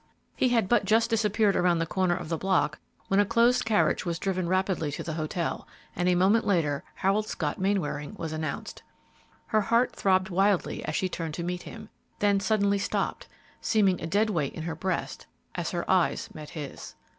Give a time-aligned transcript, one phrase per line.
[0.35, 4.03] He had but just disappeared around the corner of the block when a closed carriage
[4.03, 8.81] was driven rapidly to the hotel, and a moment later Harold Scott Mainwaring was announced.
[9.45, 13.27] Her heart throbbed wildly as she turned to meet him, then suddenly stopped,
[13.61, 16.95] seeming a dead weight in her breast, as her eyes met his.